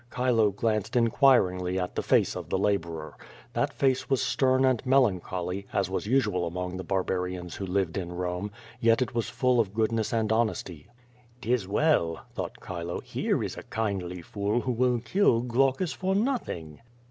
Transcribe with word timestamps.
Chilo 0.15 0.49
glanced 0.49 0.95
inquiringly 0.95 1.77
at 1.77 1.93
the 1.93 2.01
face 2.01 2.35
of 2.35 2.49
the 2.49 2.57
laborer. 2.57 3.15
That 3.53 3.71
face 3.71 4.09
was 4.09 4.19
stem 4.19 4.65
and 4.65 4.83
melancholy, 4.83 5.67
as 5.71 5.91
was 5.91 6.07
usual 6.07 6.47
among 6.47 6.77
the 6.77 6.83
bar 6.83 7.03
barians 7.03 7.53
who 7.57 7.67
lived 7.67 7.97
in 7.97 8.09
Borne, 8.09 8.49
yet 8.79 9.03
it 9.03 9.13
was 9.13 9.29
full 9.29 9.59
of 9.59 9.75
goodness 9.75 10.11
and 10.11 10.31
honesty. 10.33 10.87
138 10.89 10.89
Q^O 10.89 11.33
VADIS." 11.35 11.61
'Tis 11.61 11.67
well/' 11.69 12.19
thought 12.33 12.57
Chilo. 12.65 12.99
"Here 13.01 13.43
is 13.43 13.55
a 13.55 13.61
kindly 13.69 14.23
fool 14.23 14.61
who 14.61 14.71
will 14.71 14.97
kill 15.01 15.41
Glaucus 15.41 15.93
for 15.93 16.15
nothing." 16.15 16.79